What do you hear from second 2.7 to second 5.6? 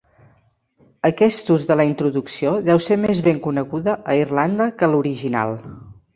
deu ser més ben coneguda a Irlanda que l'original.